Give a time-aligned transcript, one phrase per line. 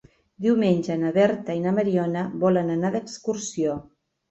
[0.45, 3.79] Diumenge na Berta i na Mariona volen anar d'excursió.